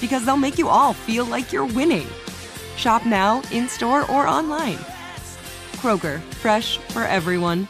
[0.00, 2.06] because they'll make you all feel like you're winning.
[2.76, 4.78] Shop now, in store, or online.
[5.76, 7.68] Kroger, fresh for everyone.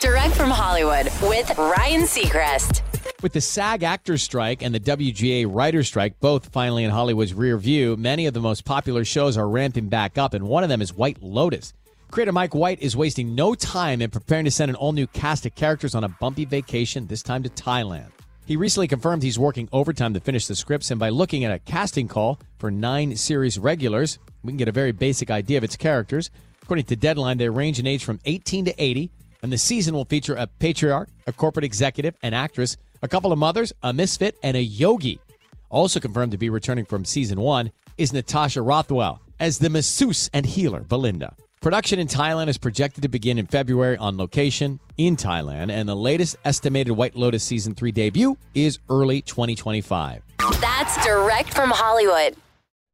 [0.00, 2.82] Direct from Hollywood with Ryan Seacrest.
[3.22, 7.58] With the SAG actors strike and the WGA writer strike both finally in Hollywood's rear
[7.58, 10.80] view, many of the most popular shows are ramping back up, and one of them
[10.80, 11.74] is White Lotus.
[12.10, 15.44] Creator Mike White is wasting no time in preparing to send an all new cast
[15.46, 18.10] of characters on a bumpy vacation, this time to Thailand.
[18.50, 21.60] He recently confirmed he's working overtime to finish the scripts, and by looking at a
[21.60, 25.76] casting call for nine series regulars, we can get a very basic idea of its
[25.76, 26.32] characters.
[26.60, 29.08] According to Deadline, they range in age from 18 to 80,
[29.44, 33.38] and the season will feature a patriarch, a corporate executive, an actress, a couple of
[33.38, 35.20] mothers, a misfit, and a yogi.
[35.68, 40.44] Also confirmed to be returning from season one is Natasha Rothwell as the masseuse and
[40.44, 41.36] healer Belinda.
[41.60, 45.94] Production in Thailand is projected to begin in February on location in Thailand, and the
[45.94, 50.22] latest estimated White Lotus season three debut is early 2025.
[50.58, 52.36] That's direct from Hollywood.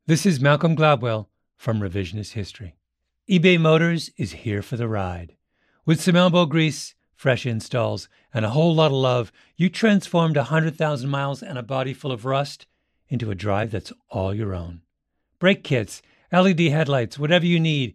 [0.07, 2.75] This is Malcolm Gladwell from Revisionist History.
[3.31, 5.37] eBay Motors is here for the ride.
[5.85, 11.09] With some elbow grease, fresh installs, and a whole lot of love, you transformed 100,000
[11.09, 12.67] miles and a body full of rust
[13.09, 14.81] into a drive that's all your own.
[15.39, 16.03] Brake kits,
[16.33, 17.95] LED headlights, whatever you need,